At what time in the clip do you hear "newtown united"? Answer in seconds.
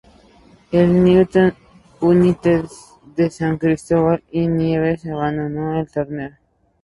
1.03-2.65